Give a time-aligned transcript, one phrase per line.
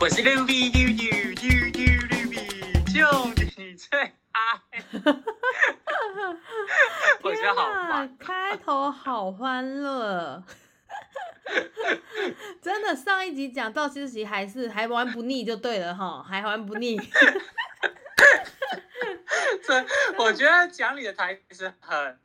[0.00, 1.10] 我是 Ruby 溜溜
[1.42, 3.02] 溜溜 Ruby，就
[3.60, 4.12] 你最爱。
[7.22, 10.44] 我觉得好烦， 开头好欢乐。
[12.62, 16.96] 真的，上一集讲到这集还是还玩不腻就对了哈，还玩不腻。
[19.66, 19.84] 这
[20.18, 22.18] 我觉得讲你的台词很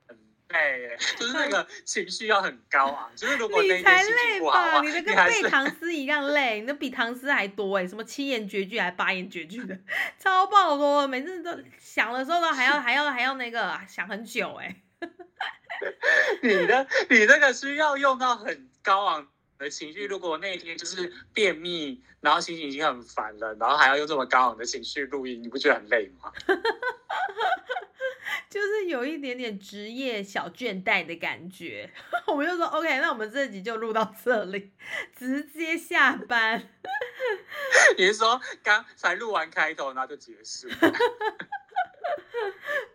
[0.53, 3.11] 累耶， 就是那个情绪要很高昂。
[3.15, 4.81] 就是如果那你才一天心累情不好的吧？
[4.81, 9.77] 你的跟背唐诗一样累，你的比唐诗还多哎，什么七言绝句还八言绝句的，
[10.17, 14.75] 超爆多，每次都想的时候都还要 还要还要那个想很久哎。
[16.41, 19.27] 你的你那个需要用到很高昂
[19.63, 20.05] 的情绪。
[20.05, 26.31] 如果那一天就是便秘，然后心情已经很烦了，然后还要用这么高昂的情绪录音，你不觉得很累吗？
[28.49, 31.89] 就是有一点点职业小倦怠的感觉，
[32.27, 34.71] 我们就说 OK，那我们这集就录到这里，
[35.15, 36.69] 直接下班。
[37.97, 40.67] 你是说刚才录完开头，然后就结束？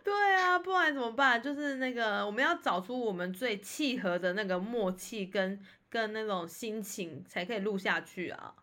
[0.03, 1.41] 对啊，不然怎么办？
[1.41, 8.53] 就是那个我们要找出我们最契合的那个默契跟跟那种心情，才可以录下去啊。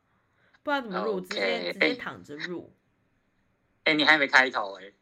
[0.62, 1.20] 不然怎么录？
[1.20, 2.72] 直接直接躺着录。
[3.84, 4.92] 哎、你还没开头哎、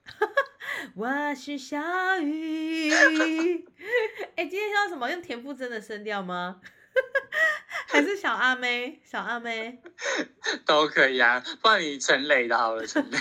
[0.95, 1.79] 我是小
[2.21, 2.91] 雨。
[4.37, 5.11] 哎、今天要什么？
[5.11, 6.61] 用田馥甄的声调吗？
[7.89, 9.01] 还是小阿妹？
[9.05, 9.81] 小阿妹。
[10.67, 13.19] 都可以啊，不然你陈磊的好了，陈磊。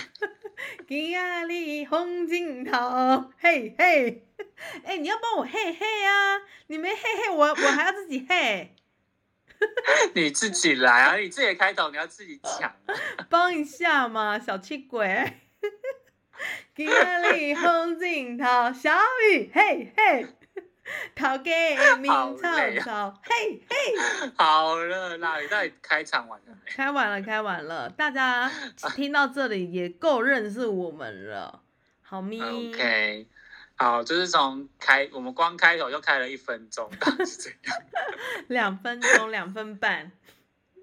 [0.87, 4.27] 今夜里红镜头，嘿嘿。
[4.83, 6.41] 哎、你要帮我嘿嘿啊！
[6.67, 8.75] 你没嘿嘿，我我还要自己嘿，
[10.13, 12.73] 你自己来啊，你自己的开头你要自己讲。
[13.29, 15.41] 帮一下嘛，小气鬼。
[16.75, 18.91] 今夜里红镜头，小
[19.31, 20.27] 雨嘿嘿，
[21.15, 22.49] 头家面好草
[22.81, 24.31] 草，嘿嘿。
[24.35, 26.71] 好了啦，你到底开场完了没？
[26.71, 28.51] 开完了，开完了，大家
[28.95, 31.61] 听到这里也够认识我们了，
[32.01, 32.41] 好咪。
[32.41, 33.27] OK，
[33.75, 37.77] 好，就是从开我们光开头就开了一分钟，到底是怎样？
[38.48, 40.11] 两分钟，两分半，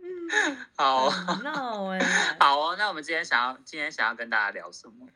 [0.76, 1.98] 好，很闹哎、
[2.38, 5.06] 好哦，那我们今天想要今天想要跟大家聊什么？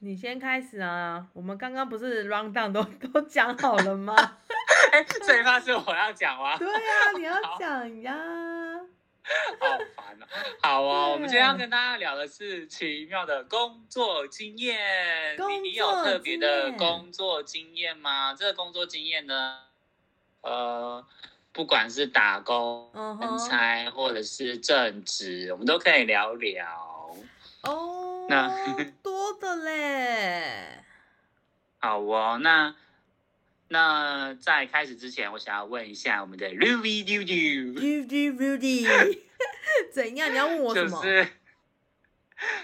[0.00, 1.26] 你先开始啊！
[1.32, 4.14] 我们刚刚不是 round down 都都讲好了吗？
[4.92, 6.56] 哎，这一趴是我要讲吗？
[6.56, 8.14] 对啊，你要讲呀。
[9.60, 10.26] 好烦啊。
[10.62, 15.36] 好哦，我们今天要跟大家聊的是奇妙的工作经验。
[15.36, 18.34] 工作你有特别的工作经验吗？
[18.34, 19.58] 这个工作经验呢，
[20.42, 21.04] 呃，
[21.52, 27.16] 不管是打工、嗯哼，差或者是正职，我们都可以聊聊。
[27.62, 28.48] 哦，那
[29.02, 30.84] 多的嘞。
[31.80, 32.74] 好哦，那
[33.68, 39.18] 那在开始之前，我想要问一下我们的 Ruby 丢丢，Rudy
[39.92, 40.32] 怎样？
[40.32, 41.02] 你要问我什么？
[41.02, 41.28] 就是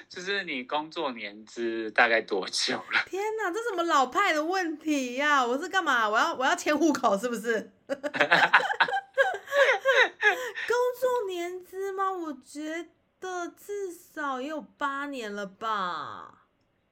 [0.09, 3.03] 就是你工作年资大概多久了？
[3.07, 6.09] 天哪，这什么老派的问题呀、我是干嘛？
[6.09, 7.73] 我要我要迁户口是不是？
[7.87, 7.97] 工
[10.99, 12.11] 作年资吗？
[12.11, 12.89] 我觉
[13.21, 16.44] 得至少也有八年了吧。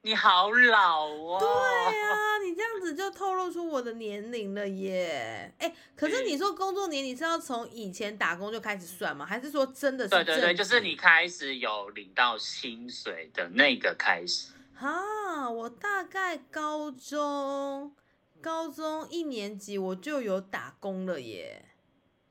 [0.05, 1.37] 你好老哦！
[1.39, 5.53] 对啊，你这样子就透露出我的年龄了耶。
[5.59, 9.25] 哎、可是你说工作年，龄是要从以前打工就开始算吗？
[9.25, 10.09] 还是说真的是？
[10.09, 10.93] 对对对，就是你。
[10.97, 14.51] 开始有领到薪水的那个开始。
[14.77, 17.93] 啊，我大概高中
[18.41, 21.65] 高中一年级我就有打工了耶。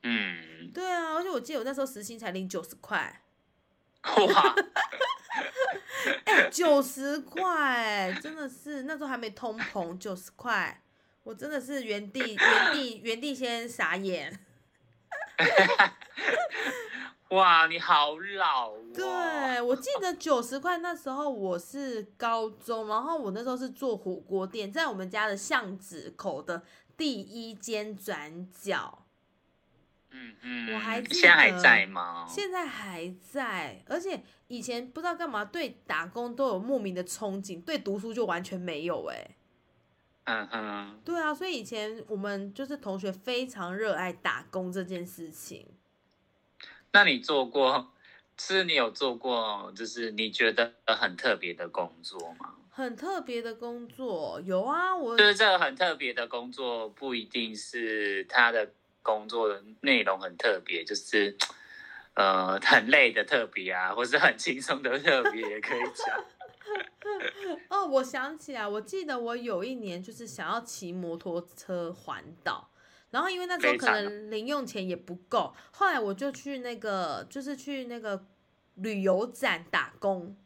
[0.02, 3.22] 嗯，对啊，而且我记得我那时候时薪才领九十块，
[4.04, 4.54] 哇，
[6.24, 10.82] 哎、九十块，真的是那时候还没通膨，九十块，
[11.22, 14.38] 我真的是原地原地原地先傻眼。
[17.30, 18.78] 哇，你好老哦！
[18.94, 26.62] 对，我记得九十块那时候我是高中，然后我那时候是做火锅店，在我们家的巷子口的
[26.94, 29.01] 第一间转角，
[30.12, 32.26] 嗯嗯，我还记现在还在吗？
[32.28, 39.36] 现在还在，而且以前不知道干嘛对打工都有莫名的憧憬，对读书就完全没有哎、
[40.24, 45.66] 嗯嗯，对啊，所以以前我们就是同学非常热爱打工这件事情。
[46.92, 47.92] 那你做过？
[48.38, 52.54] 是你有做过，就是你觉得很特别的工作吗？
[52.70, 58.72] 很特别的工作有啊，我就是这个很特别的工作，不一定是他的
[59.02, 61.36] 工作的内容很特别，就是
[62.14, 66.24] 呃很累的特别啊，或是很轻松的特别也可以讲。
[67.68, 72.70] 哦，我想起来，我记得我有一年就是想要骑摩托车环岛，
[73.10, 78.24] 然后因为那时候可能零用钱也不够，后来我就去那个，就是去那个
[78.76, 80.36] 旅游展打工，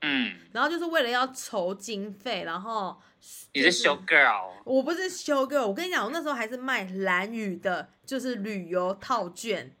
[0.00, 3.00] 嗯，然后就是为了要筹经费，然后
[3.52, 9.74] 你是 show girl，我不是修 girl，我跟你讲，我那时候还是卖蓝宇的，就是旅游套券。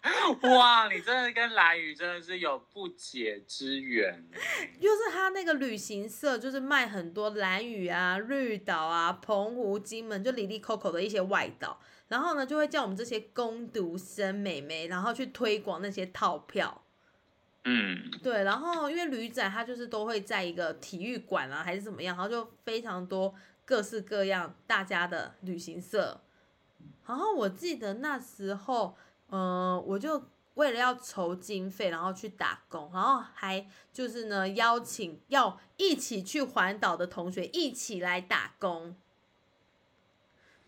[0.42, 4.24] 哇，你真的跟蓝宇真的是有不解之缘。
[4.80, 11.80] 就是他那个旅行社，就是卖很多蓝屿啊、绿岛啊、澎湖、金门，就里里扣扣的一些外岛。
[12.06, 16.84] 然后呢，就会叫我们这些攻读生美眉，然后去推广那些套票。
[17.70, 23.34] 嗯，对，然后因为旅展它就是都会在一个体育馆啊，还是怎么样，然后就非常多
[23.66, 26.22] 各式各样大家的旅行社。
[27.06, 28.96] 然后我记得那时候，
[29.30, 38.96] 嗯，我就为了要筹经费，然后去打工，然后还就是呢邀请要一起去环岛的同学一起来打工。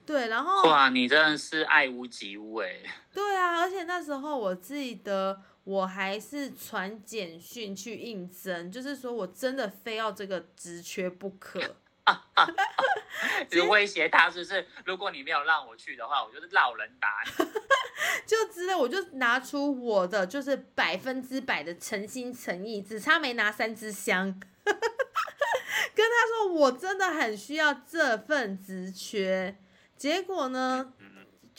[0.07, 2.81] 对，然后哇，你真的是爱屋及乌哎。
[3.13, 11.77] 对啊，而且那时候我记得我还是传简讯去应征，就是说我真的非要这个职缺不可。
[13.49, 17.45] 只威胁他，就是如果你没有让我去的话，我就是老人打你。
[18.27, 29.57] 就之类，我就拿出我的就是百分之百的诚心诚意，只差没拿三支香，跟他说我真的很需要这份职缺。
[29.97, 30.95] 结果呢，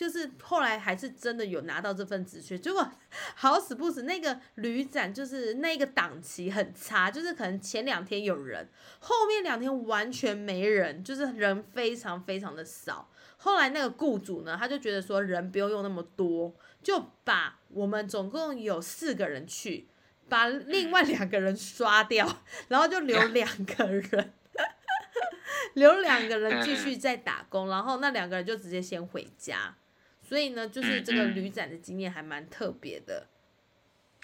[0.02, 2.58] 就是后来还是真的有拿到这份职缺。
[2.58, 2.92] 结果
[3.38, 8.68] 好死不死，那个旅展就是那个档期很差，就是可能前两天有人，
[8.98, 13.12] 后面两天完全没人，就是人非常非常的少。
[13.38, 16.52] 后来那个雇主呢，他就觉得说人不用用那么多，
[16.82, 19.88] 就把我们总共有四个人去，
[20.28, 24.34] 把另外两个人刷掉，然后就留两个人。
[25.76, 29.74] 留两个人继续在打工，然后那两个人就直接先回家，
[30.32, 33.28] 所以呢，就是这个旅展的经验还蛮特别的。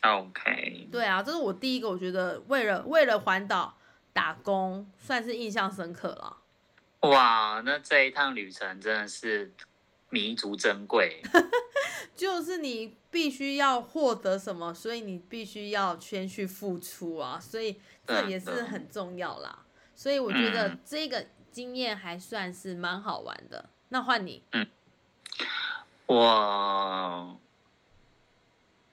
[0.04, 3.78] OK，对啊，这是我第一个，我觉得为了为了环岛
[4.14, 6.38] 打工，算是印象深刻了。
[7.02, 9.52] 哇，那这一趟旅程真的是
[10.10, 11.22] 弥足珍贵。
[12.16, 19.66] 就是你必须要获得什么，所以你必须要先去付出啊，所以这也是很重要啦。
[19.94, 23.70] 所以我觉得嗯这个经验还算是蛮好玩的。
[23.90, 24.42] 那换你，
[26.08, 27.40] 我，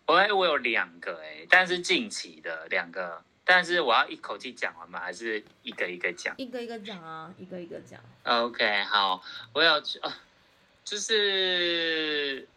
[0.06, 4.98] 我哎，我有两个哎，但是近期的两个，但是我要一口气讲完吗？
[4.98, 8.00] 还是一个一个讲一个一个讲啊，一个一个讲。
[8.24, 9.22] ？OK，好，
[9.52, 10.12] 我有去，哦，
[10.84, 12.48] 就是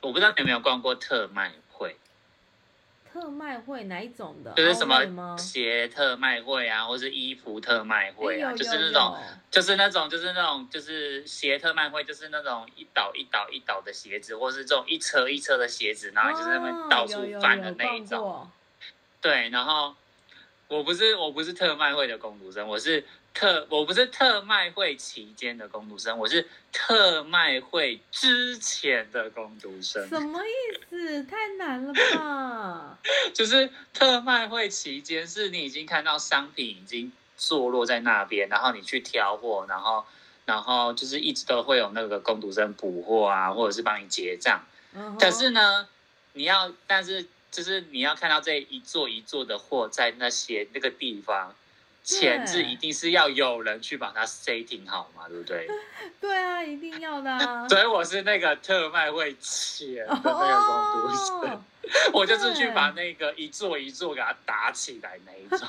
[0.00, 1.56] 我不知道你有没有逛过特卖会，
[3.12, 4.52] 特卖会哪一种的？
[4.54, 5.36] 就是什么？
[5.36, 9.16] 鞋特卖会啊，或是衣服特卖会啊，就是那种。
[9.50, 18.48] 就是那种，就是那种，就是鞋特卖会，就是那种一倒一倒一倒的鞋子，或是这种一车一车的鞋子，然后就是那边哦到处翻的那一种。
[19.20, 19.94] 对，然后
[20.72, 23.04] 我不是我不是特卖会的工读生，我是
[23.34, 30.08] 特我不是特卖会期间的工读生，我是特卖会之前的工读生。
[30.08, 30.48] 什么意
[30.88, 31.24] 思？
[31.24, 32.98] 太难了吧？
[33.34, 40.06] 就是特卖会期间，是你已经看到商品已经坐落在那边，然后你去挑货，然后
[40.46, 44.64] 然后就是一直都会有那个工读生补货啊，或者是帮你结账。
[44.94, 45.86] 嗯可是呢，
[46.32, 51.54] 你要但是就是你要看到这一座一座的货在那些那个地方。
[52.04, 55.68] 前置一定是要有人去把它 setting 好嘛，对不对？
[56.20, 57.66] 对啊，一定要的啊。
[57.70, 61.50] 所以我是那个特卖会前的那个工读生。
[61.54, 61.62] 哦
[62.12, 65.68] 我就是去把那个一座一座给它打起来那一种，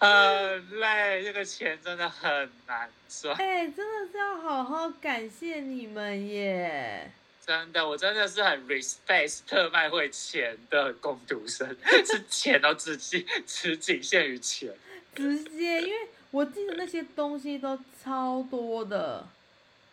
[0.00, 7.12] 很累，这个钱真的很难赚，哎、真的是要好好感谢你们耶！
[7.52, 11.68] 真的，我真的是很 respect 特卖会钱的工读生，
[12.06, 14.72] 是钱都只仅只仅限于钱，
[15.14, 19.26] 直接，因为我记得那些东西都超多的。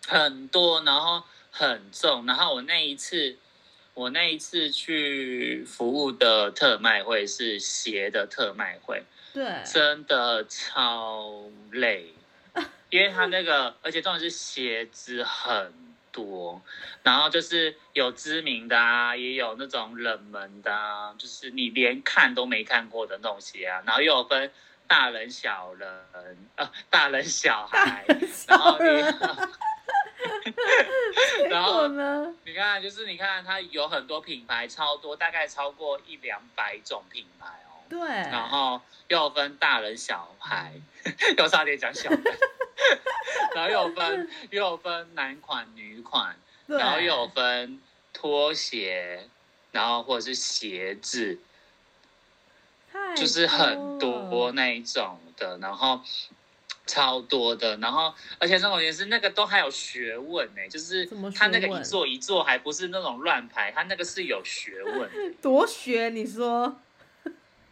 [0.07, 3.35] 很多，然后很重，然后我那一次。
[3.95, 12.13] 我那一次去服务的特卖会是鞋的特卖会，对，真的超累，
[12.89, 15.73] 因为他那个，而且重点是鞋子很
[16.11, 16.61] 多，
[17.03, 24.51] 然后就是有知名的啊，也有那种冷门的啊，就是你连看都没看过的那种鞋啊，然后又有分
[24.87, 25.87] 大人、小人，
[26.55, 28.05] 呃，大人、小孩，
[28.47, 28.87] 然后你，
[31.49, 32.33] 然后呢？
[32.43, 37.68] 你看，就是你看它有很多品牌，超多，大概超过一两百种品牌哦。
[37.89, 40.73] 对，然后又分大人小孩，
[41.37, 42.17] 又差点讲小孩，
[43.55, 46.35] 然后又分又分男款女款，
[46.67, 47.81] 然后又分
[48.13, 49.27] 拖鞋，
[49.71, 51.39] 然后或者是鞋子，
[53.15, 56.01] 就是很多那一种的，然后
[56.85, 61.05] 超多的，然后而且重点是那个都还有学问呢、就是
[61.35, 65.09] 他那个一座一座还不是那种乱排，他那个是有学问，
[65.41, 66.79] 多学，你说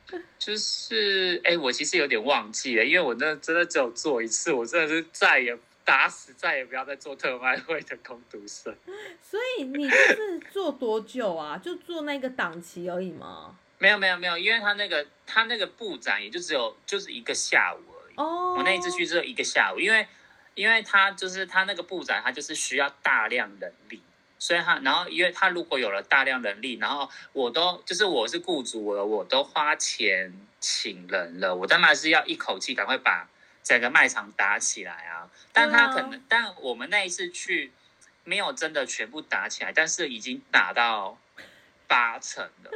[0.40, 8.76] 就是哎、我其实有点忘记了，因为我那真的只有做一次，我真的是再也打死再也不要再做特卖会的工读生。
[9.22, 11.58] 所以你就是做多久啊？
[11.58, 13.58] 就做那个档期而已吗？
[13.80, 18.16] 没有没有没有，因为他那个他那个布展也就只有就是一个下午而已。
[18.16, 20.08] 哦，我那一次去只有一个下午，因为
[20.56, 24.02] 因为他就是他那个布展，他就是需要大量人力，
[24.40, 33.28] 所以他然后因为他如果有了大量人力，然后我都就是我是雇主了，我都花钱请人了，我当然是要一口气赶快把
[33.64, 35.30] 整个卖场打起来啊。
[35.52, 37.72] 但他可能，啊但我们那一次去
[38.24, 41.18] 没有真的全部打起来，但是已经打到
[41.88, 42.72] 八成了。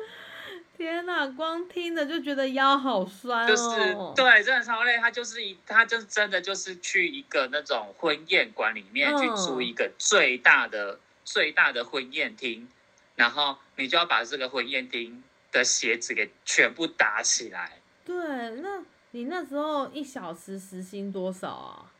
[0.77, 4.13] 天哪，光听着就觉得腰好酸就是哦。
[4.15, 4.97] 对，真的超累。
[4.97, 12.67] 他就是一，他就真的就是去一个那种婚宴馆里面去嗯租一个最大的、最大的婚宴厅，
[13.15, 17.79] 然后你就要把这个婚宴厅的鞋子给全部打起来。
[18.05, 18.15] 对，
[18.61, 21.91] 那你那时候一小时时薪多少啊？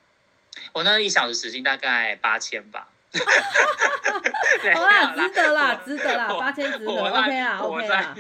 [0.73, 2.89] 我那一小时时薪大概八千吧。
[4.61, 8.15] 对好啦，值得啦，值得啦，八千值得，OK 啊我，OK 在啦。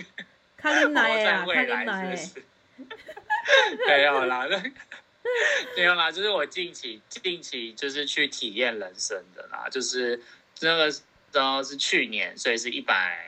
[0.57, 2.43] 看你我在奶啦，看你未来奶是？
[3.87, 4.57] 没有啦，那
[5.77, 10.21] 没有啦，就是我近期近期就是去体验人生的啦，就是
[10.61, 11.01] 那个时
[11.33, 13.25] 候是去年，所以是一百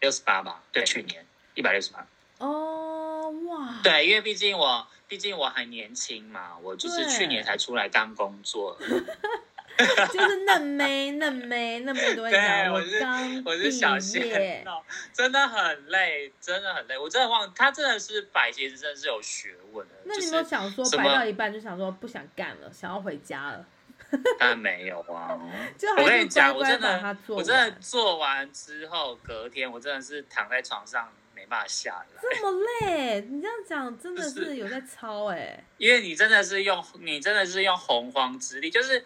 [0.00, 1.24] 六十八吧，对，去年。
[1.54, 2.06] 一百六十八，
[2.38, 23.66] 哦，哇，对，因为毕竟我毕竟我还年轻嘛，我就是去年才出来刚工作， 就是嫩妹，嫩妹，嫩妹都会 对讲，我是我是小毕鲜业，肉，真的很累，真的很累，我真的忘，他真的是摆鞋子真的是有学问的，那你有没有想说摆到一半就想说不想干了，想要回家了？
[24.38, 25.38] 当然没有啊。
[25.78, 39.04] 就我跟你讲，我真的我真的做完之后，隔天我真的是躺在床上没办法下来，这么累，你这样讲真的是是有在操哎、因为你真的是用你真的是用洪荒之力，就是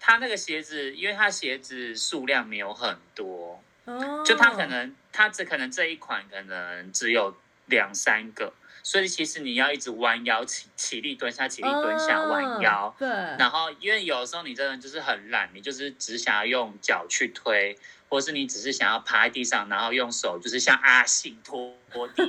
[0.00, 7.36] 他那个鞋子，因为他鞋子数量没有很多，哦，就他可能他只可能这一款可能只有
[7.66, 8.52] 两三个，
[8.88, 17.76] 所以其实你要一直弯腰起起立蹲下起立蹲下弯腰，嗯对，然后，因为有时候你真的就是很懒，你就是只想要用脚去推，
[18.08, 22.24] 或是你只是想要趴在地上，然后用手就是像阿信拖拖地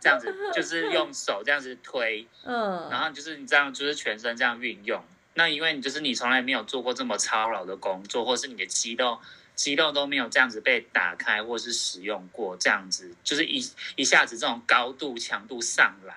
[0.00, 5.00] 这样子，就是用 手这样子推，嗯，然后就是你这样就是全身这样运用。
[5.34, 9.20] 那因为你就是你从来没有做过这么操劳的工作，或是你的肌肉
[9.60, 13.62] 肌肉都没有这样子被打开或是使用过，这样子就是一
[13.94, 16.14] 一下子这种高度强度上来，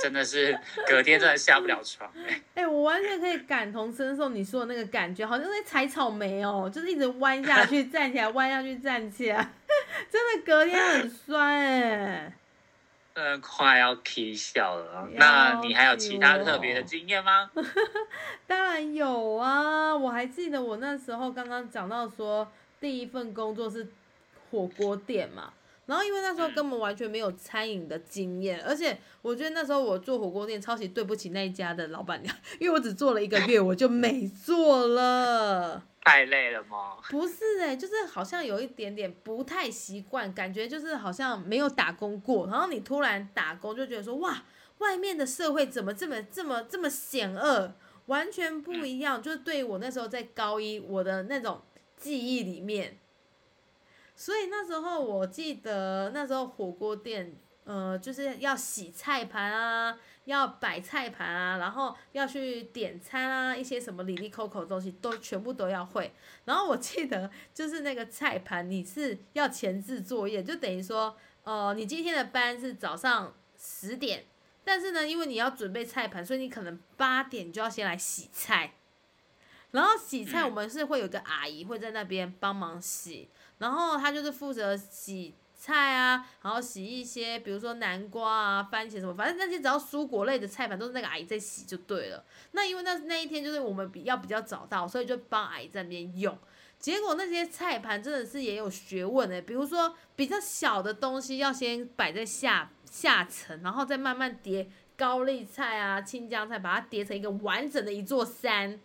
[0.00, 0.58] 真的是
[0.88, 2.42] 隔天真的下不了床、欸。
[2.56, 9.52] 哎、我完全可以感同身受你说的那个感觉，好像在采草莓哦，就是一直弯下去， 站起来，弯下去，站起来，
[10.10, 12.34] 真的隔天很酸哎、
[13.14, 15.08] 真的快要 K 笑了。
[15.12, 17.48] 那你还有其他特别的经验吗？
[18.48, 22.50] 当然有啊，我还记得我那时候刚刚讲到说，
[22.82, 23.86] 第一份工作是
[24.50, 25.52] 火锅店嘛，
[25.86, 35.84] 然后因为那时候根本完全没有餐饮的经验，而且我觉得那时候我做火锅店超级对不起那一家的老板娘，因为我只做了一个月我就没做了。
[36.04, 36.96] 太累了吗？
[37.08, 44.42] 不是哎、就是好像有一点点不太习惯，感觉就是好像没有打工过，然后你突然打工就觉得说哇，
[44.78, 47.72] 外面的社会怎么这么这么这么险恶，
[48.06, 49.22] 完全不一样。
[49.22, 51.62] 就是对于我那时候在高一我的那种
[52.02, 52.98] 记忆里面，
[54.16, 57.32] 所以那时候我记得那时候火锅店，
[57.62, 66.12] 呃，就是要洗菜盘啊，要摆菜盘啊，然后要去点餐啊，一些什么里里扣扣的东西都全部都要会。
[66.44, 74.24] 然后我记得就是那个菜盘，你是要前置作业，就等于说，呃，你今天的班是早上十点，
[74.64, 78.74] 但是呢，因为你要准备菜盘，所以你可能八点就要先来洗菜。
[79.72, 92.24] 然后洗菜，嗯我们是会有个阿姨会在那边帮忙洗，然后她就是负责洗菜啊，然后洗一些比如说南瓜啊、番茄什么，反正那些只要蔬果类的菜盘都是那个阿姨在洗就对了。
[92.52, 96.36] 那因为那那一天就是我们比要比较早到，所以就帮阿姨在那边用。
[96.78, 108.80] 结果那些菜盘真的是也有学问的，比如说比较小的东西要先摆在下下层，然后再慢慢叠高丽菜啊、青江菜，把它叠成一个完整的一座山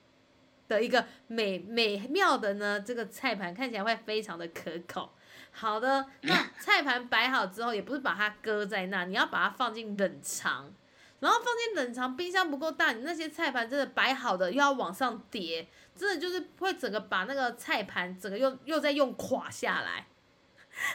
[0.67, 5.12] 的一个美美妙的呢，这个菜盘看起来会非常的可口。
[5.51, 10.71] 好的，那 菜盘摆好之后，也不是把它搁在那，你要把它放进冷藏，
[11.19, 20.05] 然后放进冷藏，冰箱不够大，你那些菜盘真的摆好的又要往上叠，真的就是会整个把那个菜盘整个又又再用垮下来，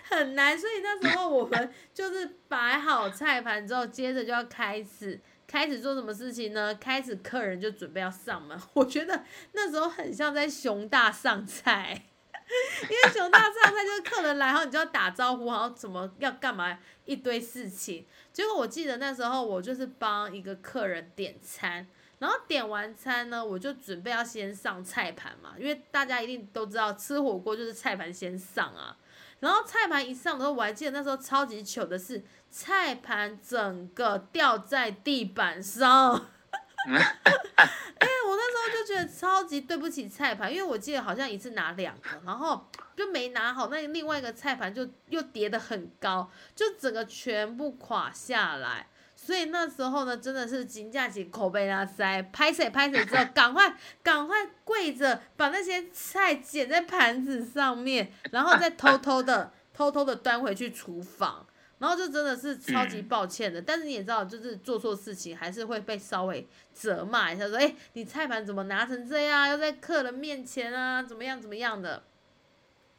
[0.05, 0.57] 很难。
[0.57, 5.21] 所以那时候我们 就是摆好菜盘之后，接着就要开始。
[5.53, 6.75] 开始做什么事情呢？
[6.77, 12.05] 开始客人就准备要上门， 我觉得那时候很像在熊大上菜，
[12.85, 18.07] 因为熊大上菜就是客人来，然后你就要打招呼，然后怎么要干嘛一堆事情。
[18.33, 21.87] 结果我记得那时候我就是帮一个客人点餐，
[22.19, 28.97] 然后点完餐呢，我就准备要先上菜盘嘛，因为大家一定都知道吃火锅就是菜盘先上啊。
[29.43, 32.25] 然后菜盘一上的时候，我还记得那时候超级糗的是。
[32.55, 36.13] 菜盘整个掉在地板上，
[36.85, 48.89] 哎，我那时候就觉得超级对不起菜盘，因为我记得好像一次拿两个，然后就没拿好，那另外一个菜盘就又叠得很高，就整个全部垮下来。
[49.25, 61.47] 所以那时候呢，真的是金价起口碑拉塞，拍水拍水之后，赶快赶快跪着把那些菜捡在盘子上面，然后再偷偷的 偷偷的端回去厨房。
[61.79, 69.49] 然后就真的是超级抱歉的，但是你也知道，就是做错事情还是会被稍微责骂一下，说：“哎，你菜盘怎么拿成这样？
[69.49, 72.05] 要在客人面前啊，怎么样怎么样的？”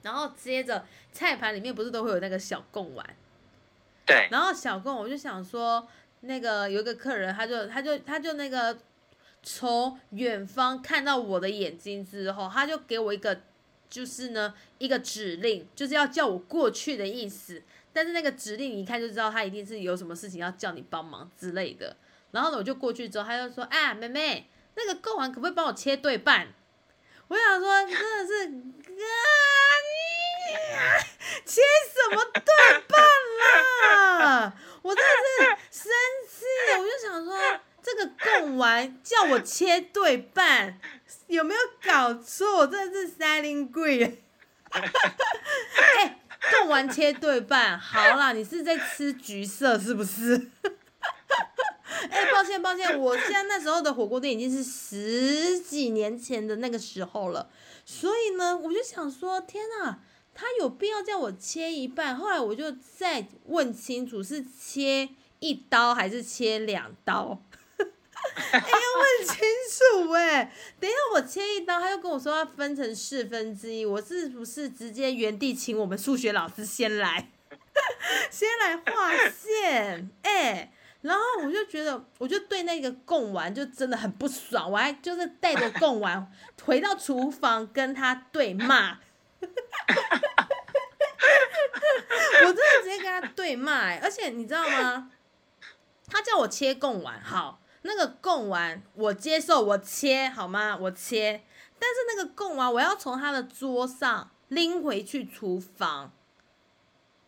[0.03, 3.15] 然后接着菜盘里面不是都会有那个小贡丸，
[4.05, 4.27] 对。
[4.29, 5.87] 然后小贡，我就想说，
[6.25, 8.77] 那个有一个客人，他就他就他就那个
[9.41, 13.41] 从远方看到我的眼睛之后，他就给我一个
[13.89, 17.61] 就是呢一个指令，就是要叫我过去的意思。
[17.91, 21.95] 但是那个指令一看就知道他一定是有什么事情要叫你帮忙之类的。
[22.31, 26.47] 然后呢，我就过去之后，他就说：“啊，妹妹，那个贡丸可不可以帮我切对半？”
[27.29, 29.13] 我想说，真的是啊，
[31.45, 33.03] 切什么对半
[34.19, 34.53] 啦？
[34.81, 35.09] 我真的
[35.71, 35.91] 是生
[36.29, 36.45] 气，
[36.77, 40.79] 我就想说，这个贡丸叫我切对半，
[41.27, 42.57] 有没有搞错？
[42.57, 44.23] 我真的是 selling 贵。
[44.71, 46.19] 哎。
[46.59, 50.49] 贡丸切对半，好啦，你是在吃橘色是不是？
[52.11, 57.49] 哎，抱歉抱歉，我现在那时候的火锅店已经是十几年前的那个时候了，
[57.85, 59.99] 所以呢，我就想说，天哪，
[60.33, 62.15] 他有必要叫我切一半？
[62.15, 67.41] 后来我就再问清楚，是切一刀还是切两刀？
[68.51, 69.37] 哎，要问清
[70.05, 70.51] 楚哎！
[70.79, 77.29] 等一下我切一刀，他又跟我说要分成四分之一，我是不是直接原地请我们数学老师先来，
[78.31, 80.09] 先来画线？
[80.21, 86.31] 哎，然后我就觉得，我就对那个贡丸就真的很不爽，我还就是带着贡丸
[86.63, 88.99] 回到厨房跟他对骂，
[92.45, 95.11] 我真的直接跟他对骂，而且你知道吗？
[96.07, 97.59] 他叫我切贡丸，好。
[97.85, 100.77] 那个贡丸我接受，我切好吗？
[100.79, 101.43] 我切，
[101.77, 106.13] 但是那个贡丸我要从他的桌上拎回去厨房，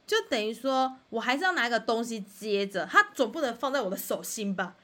[0.08, 4.78] 就等于说我还是要拿一个东西接着，他总不能放在我的手心吧？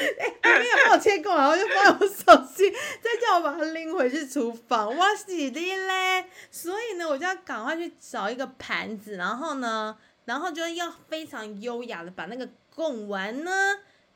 [0.42, 6.24] 哎，没有帮我切贡丸，我就放我手心，再叫我把它拎回去厨房，我洗的嘞。
[6.50, 13.50] 所以呢，我就要赶快去找一个盘子，然后呢，然后就要非常优雅的把那个贡丸呢。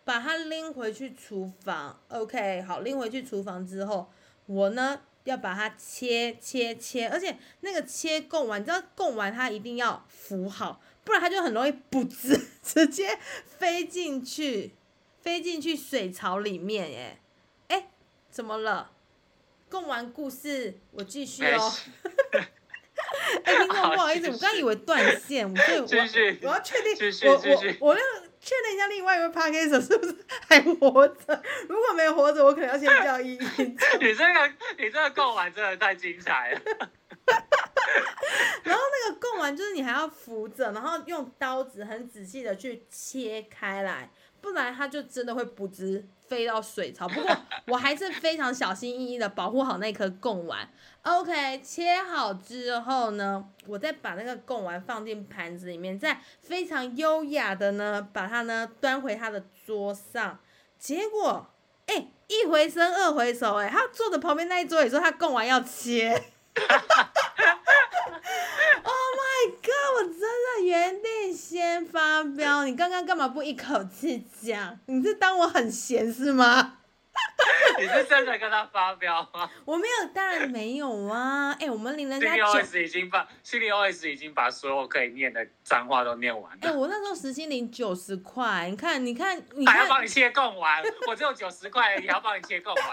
[0.07, 4.07] 把它拎回去厨房，OK，好，拎回去厨房之后，
[4.45, 13.19] 我呢要把它切切切，而且那个切贡丸，你知道贡丸它一定要扶好，不然它就很容易不直 直接
[13.59, 14.75] 飞进去，
[15.25, 17.19] 飞进去水槽里面，哎，
[17.69, 17.89] 哎，
[18.31, 18.91] 怎么了？
[19.71, 21.73] 供完故事我继续哦。
[23.43, 25.87] 哎，听众 不好意思，我刚以为断线，所以我
[26.43, 26.95] 我要确定，
[27.27, 27.41] 我我
[27.89, 28.01] 我要。
[28.45, 30.15] 确认一下，另外一位 p a r k e r 是不是
[30.47, 31.43] 还活着？
[31.67, 33.39] 如果没有活着，我可能要先叫依依。
[33.99, 36.61] 你这个，你这个供完真的太精彩了。
[38.65, 44.11] 然后那个供完就是你还要扶着，然后用刀子很仔细的去切开来，
[44.45, 47.09] 不然它就真的会不知飞到水槽。
[47.09, 47.35] 不过
[47.69, 50.69] 我还是非常小心翼翼的保护好那颗贡丸。
[51.01, 60.39] OK，切好之后呢，我再把那个贡丸放进盘子里面，再非常优雅的呢，把它呢端回他的桌上。
[60.79, 61.47] 结果，
[61.87, 66.23] 哎，一回生二回熟，哎，他坐的旁边那一桌也说他贡丸要切。
[68.87, 69.93] Oh my god！
[69.97, 74.79] 我真的原地先发飙，你刚刚干嘛不一口气讲？
[74.87, 76.79] 你是当我很闲是吗？
[77.79, 79.51] 你是真的跟他发飙吗？
[79.67, 81.53] 我没有，当然没有啊！
[81.61, 92.85] 哎、我们领人家九，OS 已经把心里 OS 已经把所有可以念的脏话都念完哎、了，我那时候时薪领九十块，你看，你看，你还要帮，你切供完，我只有九十块，也要帮你切供完。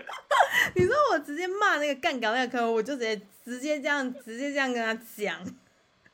[0.76, 5.40] 你说我直接骂那个干搞那个客户，我就直接直接这样直接这样跟他讲。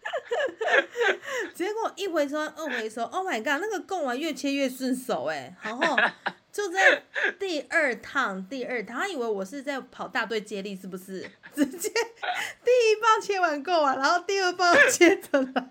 [1.55, 5.97] 结果一回收二回收，Oh my god，那个贡丸越切越顺手哎，然后
[6.53, 7.03] 就在
[7.39, 11.31] 第二趟第二趟，他以为我是在跑大队接力是不是？
[11.55, 15.71] 直接第一棒切完贡丸，然后第二棒接着来，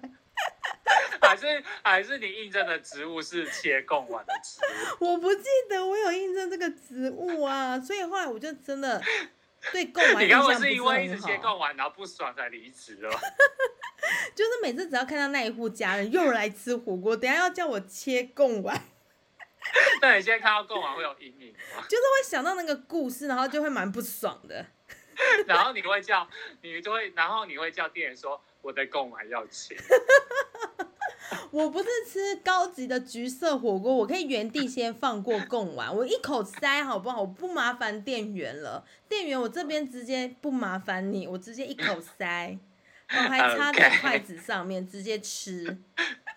[1.21, 4.59] 还是还是你印证的植物是切贡丸的植
[5.03, 5.11] 物？
[5.11, 9.01] 我不记得我有印证这个植物啊，所以后来我就真的
[9.71, 11.27] 对贡丸你该不印象不是是因为一直很好。
[11.27, 13.19] 切贡丸，然后不爽才离职了吧？
[14.35, 18.79] 就是每次只要看到那一户家人又来吃火锅，等下要叫我切贡丸，
[20.01, 21.83] 那你现在看到贡丸会有阴影吗？
[21.89, 24.65] 就是会想到那个故事，然后就会蛮不爽的。
[25.47, 26.27] 然后你会叫，
[26.61, 29.75] 你就会，然后你会叫店员说我的贡丸要切。
[31.55, 37.21] 我不是吃高级的橘色火锅，我可以原地先放过贡丸， 我一口塞好不好？
[37.21, 42.59] 我不麻烦店员了，店员我这边直接不麻烦你，我直接一口塞，
[43.09, 45.77] 我还插在 筷子上面直接吃，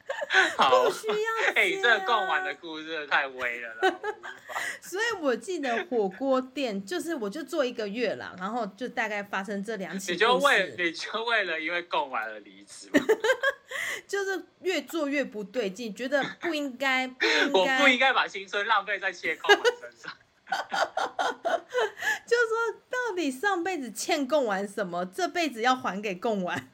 [0.56, 1.14] 好不，需要
[1.54, 3.70] 哎、切你这个贡丸啊的故事太微了
[4.80, 13.00] 所以我记得火锅店就是我就做一个月啦，然后就大概发生这两起你就为事，你就为了因为贡丸而离职吗？
[14.06, 20.12] 就是越做越不对劲，觉得不应该，不应我该，不应该把青春浪费在切贡丸身上。
[22.26, 26.70] 就说到底上辈子欠贡丸什么，这辈子要还给贡丸。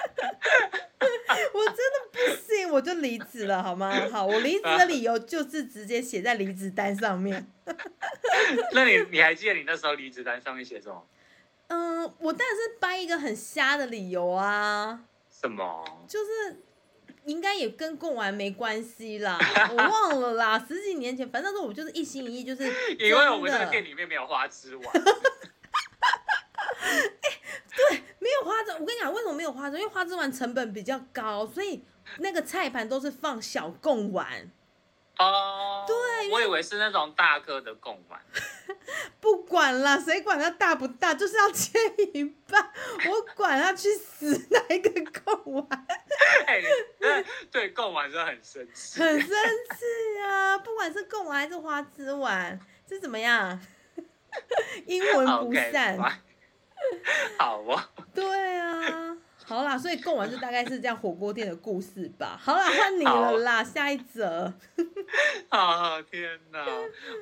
[1.52, 3.92] 我真的不行，我就离职了，好吗？
[4.10, 7.46] 好，我离职的理由就是直接写在离职单上面。
[8.72, 11.06] 那你你还记得你那时候离职单上面写什么？
[11.68, 15.00] 嗯，我当然是掰一个很瞎的理由啊。
[15.30, 15.84] 什么？
[16.08, 16.62] 就是
[17.24, 19.38] 应该也跟贡丸没关系啦，
[19.70, 22.64] 我忘了啦，十几年前，反正那时候我就是一心一意，就是
[22.98, 24.86] 因为我们这个店里面没有花枝丸。
[28.44, 28.70] 花枝。
[28.72, 29.76] 我跟你讲，为什么没有花枝？
[29.78, 31.84] 因为花枝丸成本比较高，所以
[32.18, 34.50] 那个菜盘都是放小贡丸。
[35.18, 38.18] 哦，对我以为是那种大颗的贡丸。
[39.20, 41.78] 不管啦，谁管它大不大，就是要切
[42.14, 42.72] 一半。
[43.10, 45.86] 我管它去死哪一个贡丸，
[47.50, 49.00] 对贡丸真的很生气。
[49.00, 50.56] 很生气啊！
[50.58, 53.60] 不管是贡丸还是花枝丸，这怎么样？
[54.86, 56.20] 英文不 fine
[57.38, 57.82] 好哦，
[58.14, 62.38] 对啊，好啦，所以贡丸就大概是这样火锅店的故事吧。
[62.40, 64.52] 好啦，换你了啦，下一则。
[65.48, 66.64] 啊 天哪！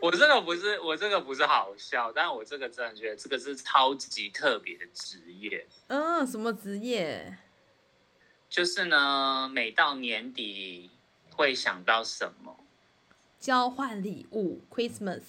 [0.03, 5.67] 我这个不是我这个不是好笑，但我这个真的觉得这个是超级特别的职业。
[5.87, 7.39] 嗯，什么职业？
[8.51, 10.91] 就是呢，每到年底
[11.35, 12.65] 会想到什么？
[13.39, 15.23] 交换礼物，Christmas。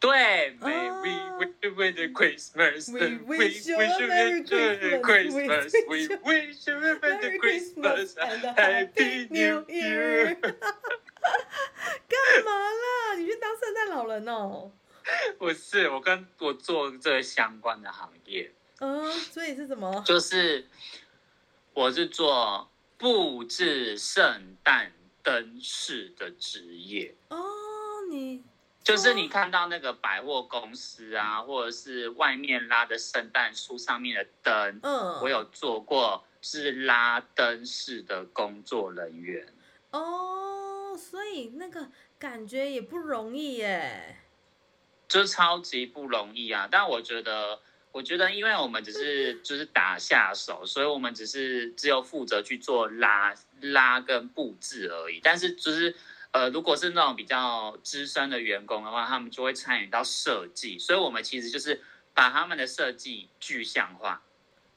[0.00, 5.02] 对哦，May we wish you a Christmas, We wish you a Merry Christmas.
[5.02, 10.36] Christmas, We we wish you a Merry Merry Christmas, Christmas and a Happy New Year。
[12.08, 13.14] 干嘛啦？
[13.16, 14.70] 你去当圣诞老人哦？
[15.38, 20.02] 不是，我跟我做这个相关的行业，嗯，所以是什么？
[20.06, 20.64] 就是
[21.74, 27.16] 我是做布置圣诞灯饰的职业。
[27.30, 27.42] 哦，
[28.10, 28.44] 你
[28.88, 39.46] 就是你看到那个百货公司啊，或者是外面拉的圣诞树上面的灯，嗯，我有做过是拉灯式的工作人员。
[39.90, 44.16] 哦，所以那个感觉也不容易耶。
[45.06, 46.66] 就超级不容易啊！
[46.70, 47.60] 但我觉得，
[47.92, 55.20] 我觉得，因为我们只是就是打下手，所以我们只是只有负责去做拉拉跟布置而已。
[55.22, 55.94] 但是就是
[56.38, 61.82] 呃，如果是那种比较资深的员工的话，他们就会参与到设计，所以我们其实就是
[62.14, 64.22] 把他们的设计具象化。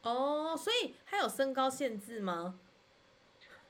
[0.01, 2.55] 哦，所以还有身高限制吗？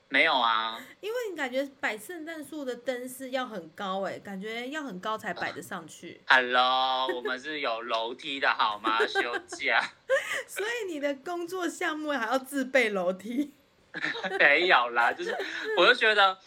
[0.08, 8.98] 没有啊，因为你感觉摆圣诞树的灯是要很高哎，感觉要很高才摆得上去，Hello，我们是有楼梯的好吗？
[9.06, 9.82] 休假
[10.48, 13.52] 所以你的工作项目还要自备楼梯。
[14.38, 15.36] 没有啦，就是
[15.76, 16.38] 我就觉得，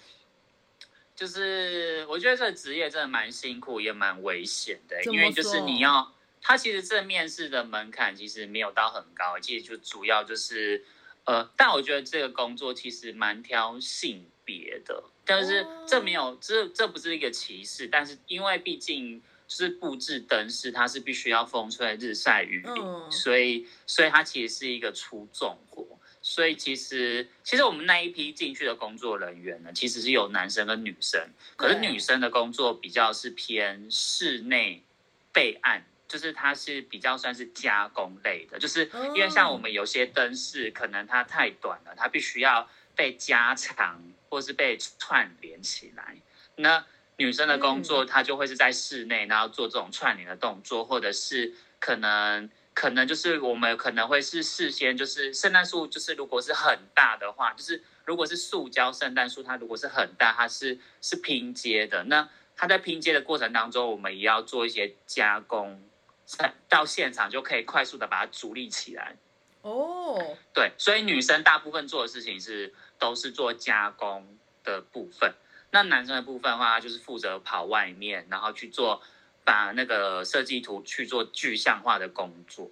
[1.15, 10.83] 就是我觉得这个职业真的蛮辛苦，也蛮危险的，因为就是你要，它其实这面试的门槛其实没有到很高，其实就主要就是
[11.23, 23.09] 呃，但我觉得这个工作其实蛮挑性别的，但是哦这没有这这不是一个歧视，但是因为毕竟就是布置灯饰，它是必须要风吹日晒雨淋，嗯。
[23.09, 25.94] 所以所以它其实是一个出重活。
[26.27, 34.83] 所以其实其实我们那一批进去的工作人员呢，其实是有男生跟女生，可是女生的工作比较是偏室内
[35.31, 35.85] 备案。
[36.07, 46.15] 就是它是比较算是加工类的，就是因为像我们有些灯饰，可能它太短了，它必须要被加长或是被串联起来。
[46.57, 46.85] 那
[47.17, 65.81] 女生的工作，她就会是在室内，然后做这种串联的动作，或者是可能可能就是我们可能会是事先就是圣诞树，就是如果是很大的话，就是如果是塑胶圣诞树，它如果是很大，它是是拼接的，那它在拼接的过程当中，我们也要做一些加工，
[66.67, 69.15] 到现场就可以快速的把它组立起来。
[69.61, 75.33] 哦，对，所以女生大部分做的事情是都是做加工的部分，
[75.71, 79.01] 那男生的部分的话，就是负责跑外面，然后去做
[79.45, 82.69] 把那个设计图去做具象化的工作。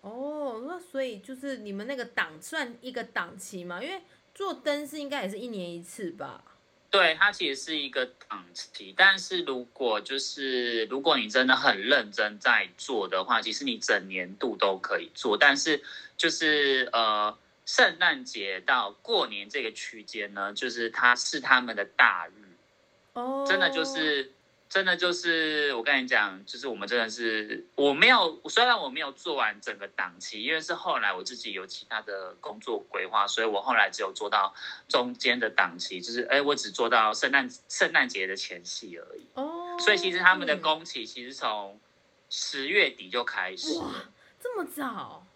[0.00, 3.80] 哦，那所以就是你们那个档算一个档期嘛？
[3.80, 4.02] 因为
[4.34, 6.42] 做灯是应该也是一年一次吧？
[6.90, 15.82] 对，它其实是一个档期，但是如果就是如果你真的很认真在做的话，其实你整年度都可以做，但是
[16.16, 22.32] 就是呃，圣诞节到过年这个区间呢，就是它是他们的大日。
[23.12, 24.32] 哦，真的就是，
[24.68, 34.54] 真的就是，我跟你讲，就是我们真的是，我没有，虽然我没有做完整个档期，因为是后来我自己有其他的工作规划，所以我后来只有做到
[34.86, 39.26] 中间的档期，就是，哎，我只做到圣诞圣诞节的前戏而已。
[39.34, 41.80] 哦，所以其实他们的嗯工期其实从
[42.28, 43.86] 十月底就开始哇。
[44.40, 45.26] 这么早，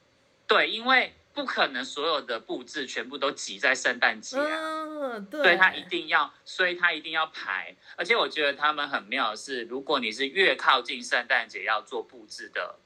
[0.47, 4.45] 对，因为不可能所有的布置全部都挤在圣诞节啊。
[4.45, 4.82] 嗯，
[5.30, 7.74] 对，对他一定要，所以他一定要排。
[7.96, 12.76] 而且我觉得他们很妙的是，如果你是越靠近圣诞节要做布置的，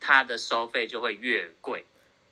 [0.00, 1.86] 它的收费就会越贵。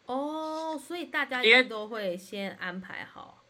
[0.07, 3.43] 哦，所以大家因为都会先安排好。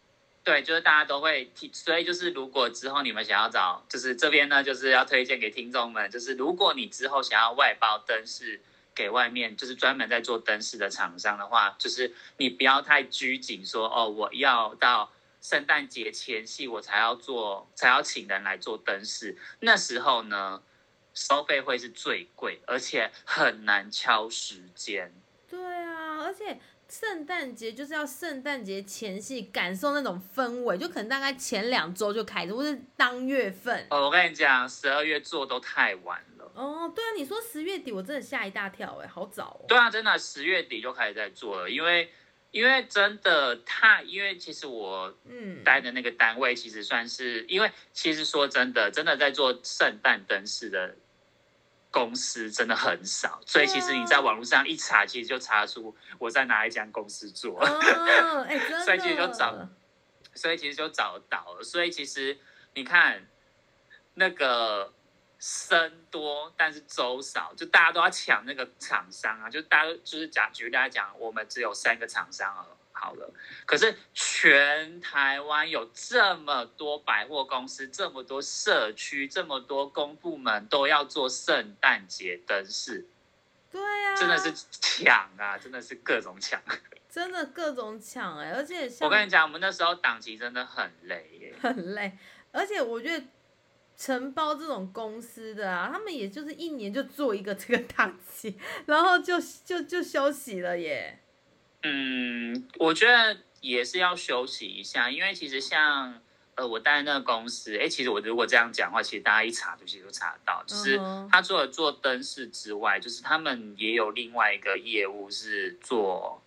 [0.45, 8.61] 对，就是大家都会提，所以就是如果之后你们想要找，就是这边呢，就是要推荐给听众们，就是如果你之后想要外包灯饰
[8.93, 15.13] 给外面，就是专门在做灯饰的厂商的话，就是你不要太拘谨说，哦，我要到
[15.43, 20.63] 圣诞节前夕我才要做，才要请人来做灯饰，那时候呢，
[21.13, 25.13] 收费会是最贵，而且很难敲时间。
[25.51, 33.85] 对啊，而且圣诞节就是要圣诞节前夕感受那种氛围，就可能大概前两周就开始，或是当月份。
[33.91, 36.53] 哦，我跟你讲，十二月做都太晚了。
[36.55, 39.65] 哦，对啊，你说十月底，我真的吓一大跳，哎，好早哦。
[39.67, 42.13] 对啊，真的十月底就开始在做了，因为
[42.53, 50.95] 因为真的太，因为其实我嗯，待的那个单位其实算是，因为其实说真的，真的在做圣诞灯饰的
[51.91, 57.59] 公司真的很少，所以其实你在网络上一查，其实就查出我在哪一家公司做。
[58.85, 59.69] 所以其实就找
[60.35, 61.63] 所以其实就找到了。
[61.63, 62.39] 所以其实
[62.75, 63.27] 你看
[64.15, 64.93] 那个
[65.43, 72.79] 生多，但是粥少，就大家都要抢那个厂商啊，就大家就是讲举例来讲，我们只有三个厂商了。
[72.93, 73.29] 好了，
[73.67, 83.09] 可是全台湾有这么多百货公司，这么多社区，这么多公部门都要做圣诞节灯饰，
[83.73, 86.63] 对啊，真的是抢啊，真的是各种抢。
[87.11, 91.55] 真的各种抢哎，而且我跟你讲，我们那时候档期真的很累耶。
[91.61, 92.17] 很累，
[92.53, 93.27] 而且我觉得
[93.97, 101.21] 承包这种公司的啊，他们也就是一年就做一个这个档期，然后就就就休息了耶。
[101.83, 106.21] 嗯，我觉得也是要休息一下，因为其实像
[106.55, 111.01] 呃，我待在那个公司，哎，其实我如果这样讲的话，其实大家一查就其实都查得到，就是
[111.31, 116.43] 他除了做灯饰之外，就是他们也有另外一个业务是做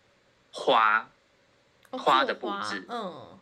[0.52, 1.10] 花，
[1.90, 3.40] 花的布置嗯，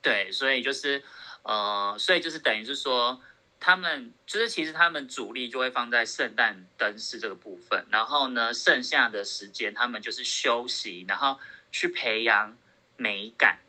[0.00, 1.02] 对，所以就是
[1.42, 3.20] 呃，所以就是等于是说，
[3.66, 11.40] 他们就是其实他们主力就会放在圣诞灯饰这个部分，然后呢，剩下的时间他们就是休息，然后
[11.72, 12.54] 去培养
[12.98, 13.60] 美感。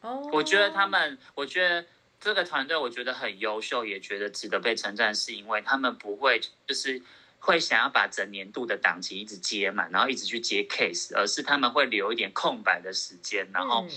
[0.00, 1.86] 哦，我觉得他们，我觉得
[2.18, 7.00] 这个团队我觉得很优秀，也觉得值得被称赞，是因为他们不会就是
[7.38, 13.84] 会想要把整年度的档期一直接满，然后一直去接 case，而是他们会留一点空白的时间，然后。
[13.84, 13.90] 嗯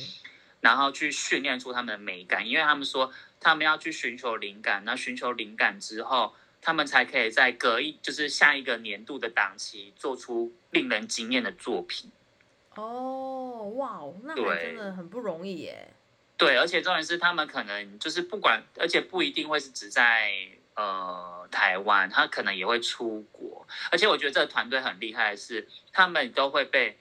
[0.61, 12.09] 然后去训练出他们的美感，因为他们说他们要去寻求灵感，那寻求灵感之后，他们才可以在隔一就是下一个年度的档期做出令人惊艳的作品。
[12.75, 15.93] 哦，哇哦，那真的很不容易耶。
[16.37, 20.31] 对，而且重点是他们可能就是不管，而且不一定会是只在
[20.75, 26.97] 呃台湾，他可能也会出国，而且我觉得这个团队很厉害的是，他们都会被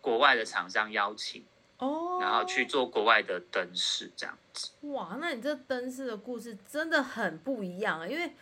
[0.00, 1.44] 国外的厂商邀请，
[1.78, 4.70] 哦，然后去做国外的灯饰这样子。
[4.82, 8.32] 哇，那你这灯饰的故事真的很不一样啊，因为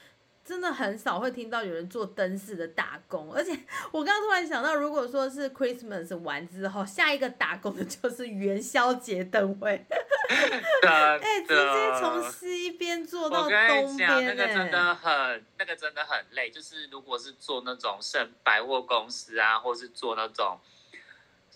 [0.44, 3.50] 真的很少会听到有人做灯饰的打工，而且
[3.90, 9.70] 我刚刚突然想到，如果说是 Christmas 完之后，下一个打工的就是元宵节灯会，
[10.86, 16.50] 哎、哎直接从西边做到东你讲，那、个真哎，的很，那个真的很累。
[16.50, 20.58] 就是如果是做那种圣百货公司啊，或是做那种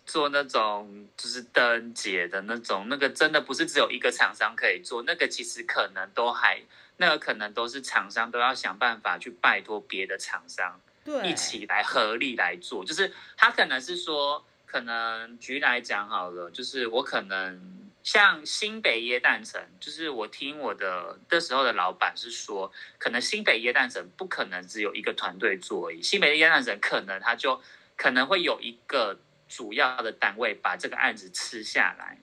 [0.09, 6.61] 做那种就是灯节的那种，那个真的不是只有一个厂商可以做，那个其实可能都还，
[6.97, 12.83] 那个可能都是厂商都要想办法去拜托别的厂商对，一起来合力来做。
[12.83, 27.61] 就是他可能是说，可能举例来讲好了，就是我可能像新北耶诞城，就是我听我的那时候的老板是说，可能新北耶诞城不可能只有一个团队做而已，新北耶诞城可能他就
[27.97, 29.19] 可能会有一个
[29.49, 32.19] 主要的单位把这个案子吃下来。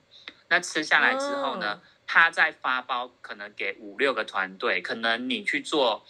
[0.48, 6.06] 那吃下来之后呢，哦他再发包可能给五六个团队，可能你去做，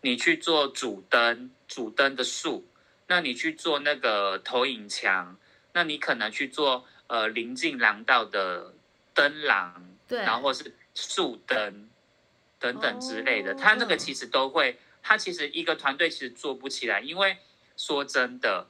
[0.00, 2.66] 你去做主灯，主灯的树，
[3.06, 5.38] 那你去做那个投影墙，
[5.72, 8.74] 那你可能去做呃临近廊道的
[9.14, 11.88] 灯廊，对，然后或是树灯
[12.58, 17.38] 等等之类的，哦他那个其实都会，他其实一个团队其实做不起来，因为
[17.76, 18.66] 说真的，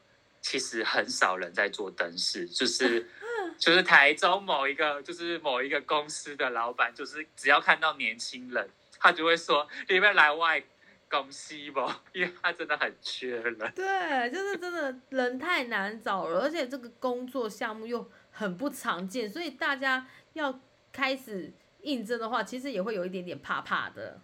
[0.46, 3.04] 其实很少人在做灯饰，就是。
[3.58, 10.62] 就是台中某一个，就是某一个公司的老板，就是只要看到年轻人，他就会说：“你们来外
[11.08, 11.80] 公司不？”
[12.12, 13.56] 因为他真的很缺人。
[13.74, 20.60] 对，就是真的人太难找了，而且这个工作项目又很不常见，所以大家要
[20.92, 24.20] 开始应征的话，其实也会有一点点怕怕的。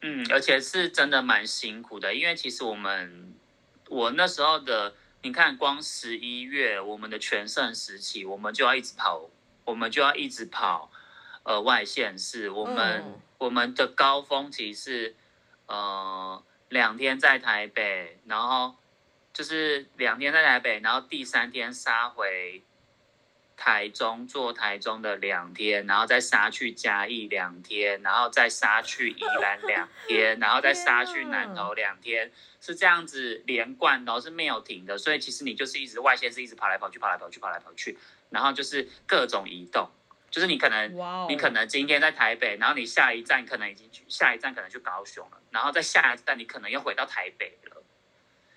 [0.00, 3.32] 嗯，而且是真的蛮辛苦的，因为其实我们
[3.88, 9.30] 我那时候的，你看光十一月我们的全盛时期，我们就要一直跑，
[9.64, 10.90] 我们就要一直跑
[11.44, 15.16] 呃外县市，我们、嗯我们的高峰期是
[15.66, 18.74] 呃两天在台北，然后
[19.34, 22.62] 就是两天在台北，然后第三天杀回
[23.56, 34.98] 台中做台中的两天，然后再杀去嘉义两天，然后再杀去宜兰两天，然后再杀去南投两天，是这样子连贯的哦，是没有停的。
[34.98, 37.96] 所以其实你就是一直外线是一直跑来跑去，跑来跑去，跑来跑去，
[38.30, 39.88] 然后就是各种移动，
[40.30, 40.92] 就是你可能，
[41.28, 47.82] 你可能今天在台北，然后你下一站可能已经去，下一站可能去高雄了，然后再下一站你可能又回到台北了。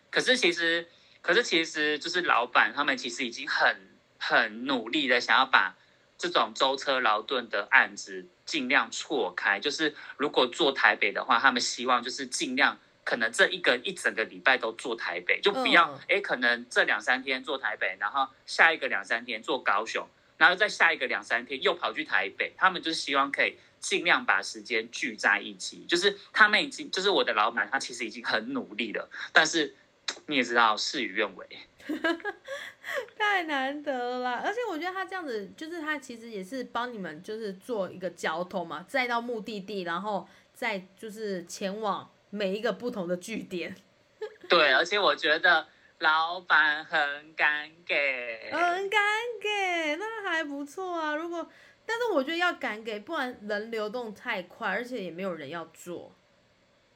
[0.09, 0.87] 可是其实，
[1.21, 3.86] 可是其实就是老板他们其实已经很
[4.19, 5.75] 很努力的想要把
[6.17, 9.59] 这种舟车劳顿的案子尽量错开。
[9.59, 20.07] 就是如果做台北的话，他们希望就是尽量可能这一个一整个礼拜都做台北，就不要嗯哎、诶可能这两三天做台北，然后下一个两三天做高雄。
[20.37, 25.83] 然后再下一个两三天又跑去台北，他们就是希望可以尽量把时间聚在一起。
[25.87, 29.75] 就是他们已经，就是我的老板，他其实已经很努力了，但是
[30.27, 31.47] 你也知道事与愿违。
[33.17, 43.75] 太难得了啦，而且我觉得他这样子，就是他其实也是帮你们就是做一个交通嘛，再到目的地，然后再就是前往每一个不同的据点，
[44.49, 45.67] 对，而且我觉得
[45.99, 49.01] 老板很敢给，很敢
[49.41, 51.15] 给，那还不错啊。
[51.15, 51.49] 如果
[51.85, 56.13] 但是我觉得要敢给，不然人流动太快，而且也没有人要做。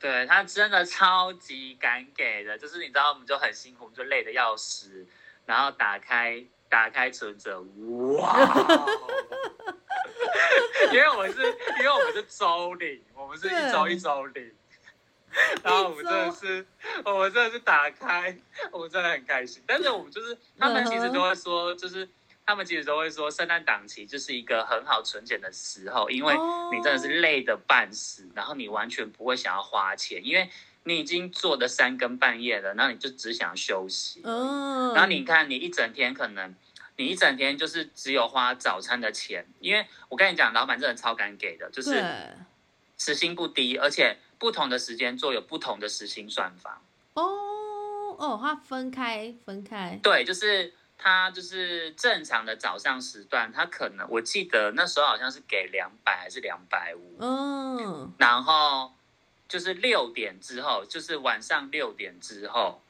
[0.01, 5.05] 对他真的超级敢给的，就是你知道我们就很辛苦，就累得要死，
[5.45, 7.61] 然后打开打开存折，
[8.17, 8.35] 哇！
[10.91, 11.41] 因为我是
[11.79, 14.51] 因为我们是周领，我们是一周一周领，
[15.63, 16.65] 然后我们真的是
[17.05, 18.35] 我们真的是打开，
[18.71, 19.63] 我们真的很开心。
[19.67, 22.09] 但是我们就是他们其实都会说，就是
[22.51, 26.35] 他们其实都会说，圣诞档期就是一个很好存钱的时候，因为
[26.69, 30.49] 你真的是累得半死，然后你完全不会想要花钱，因为
[30.83, 34.19] 你已经做的三更半夜了，然后你就只想休息。
[34.25, 36.53] 嗯，然后你看，你一整天可能，
[36.97, 42.03] 你一整天就是只有花早餐的钱，因为我跟你讲，老板真的超敢给的，就是对
[42.97, 46.81] 时薪不低，而且不同的时间做有不同的时薪算法。
[47.13, 47.23] 哦
[48.19, 50.73] 哦，它分开分开，对，就是
[51.03, 58.93] 他就是正常的早上时段，他可能我记得那时候好像是给两百还是两百五，嗯然后
[59.49, 62.83] 就是六点之后，就是晚上六点之后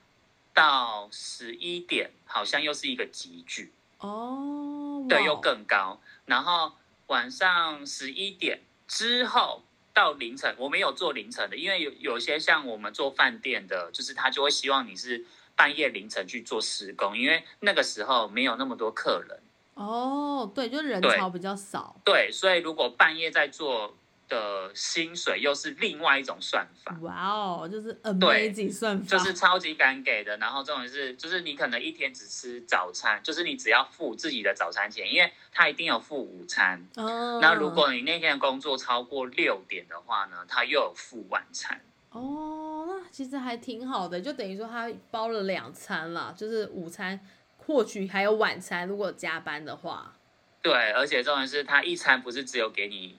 [0.54, 6.02] 到十一点，好像又是一个集聚，哦，对，又更高。
[6.26, 6.74] 然后
[7.08, 8.60] 晚上十一点
[8.90, 15.26] 之后到凌晨，我没有做凌晨的，因为有有些像我们做饭店的，就是他就会希望你是
[15.62, 19.40] 半夜凌晨去做施工，因为那个时候没有那么多客人。
[19.76, 21.96] 哦，对，就人潮比较少。
[22.04, 23.96] 对，所以如果半夜在做
[24.28, 30.36] 的薪水又是另外一种算法，哇哦，就是对 amazing 算法，就是超级敢给的。
[30.38, 36.84] 然后这种是，就是你可能一天只吃早餐，就是你只要付自己的早餐钱，因为他一定有付午餐。
[36.96, 37.38] 哦。
[37.40, 41.80] 那如果你那天的工作超过六点的话呢，他又有付晚餐。
[42.12, 47.20] 哦，那其实还挺好的，就等于说他包了两餐啦，就是午餐，
[47.58, 50.14] 或许还有晚餐，如果加班的话。
[50.62, 53.18] 对，而且重点是他一餐不是只有给你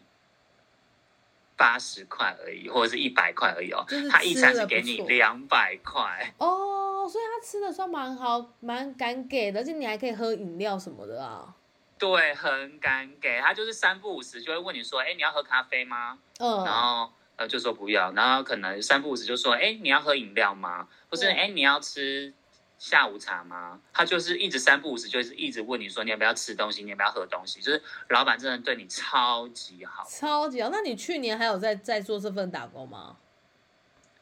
[1.56, 6.34] 八十块而已，或者是一百块而已哦就是，他一餐是给你两百块。
[6.38, 11.56] 哦，所以他吃的算蛮好，蛮敢给的，而且你还可以喝饮料什么的啊。
[11.98, 16.18] 对，很敢给，他就是三不五时就会问你说，哎，你要喝咖啡吗？
[16.38, 16.64] 嗯。
[16.64, 20.88] 然后呃就说不要，然后可能三不五时就说，哎，你要喝饮料吗？
[21.10, 22.32] 或是对哎你要吃
[22.78, 23.80] 下午茶吗？
[23.92, 30.04] 他就是一直三不五时，就是一直问你说你要不要吃东西，你要不要喝东西，就是老板真的对你超级好。
[30.08, 33.16] 超级好，那你去年还有在在做这份打工吗？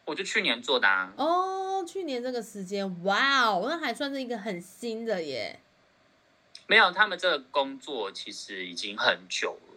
[0.07, 5.61] 我就去年做的啊，哦，去年这个时间，哇哦，那还算是一个很新的耶。
[6.67, 9.70] 没有，他们这个工作其实已经很久了。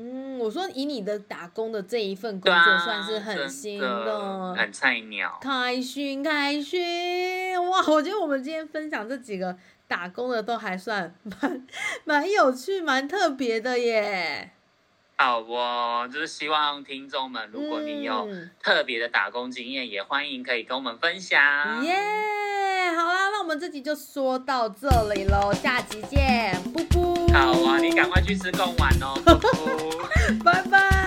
[0.00, 5.36] 嗯，我说以你的打工的这一份工作，算是很真新的，很菜鸟。
[5.40, 7.84] 开心开心哇！
[7.88, 9.56] 我觉得我们今天分享这几个
[9.88, 11.66] 打工的都还算蛮
[12.04, 14.52] 蛮有趣、蛮特别的耶。
[15.16, 21.84] 好哦，就是希望听众们，如果你有嗯特别的打工经验，也欢迎可以跟我们分享。
[21.84, 21.96] 耶、
[22.96, 27.17] 好啦，那我们这集就说到这里喽，下集见，布布。
[27.38, 30.62] 好啊，你赶快去吃贡丸哦， 拜拜。
[30.62, 30.97] 拜拜。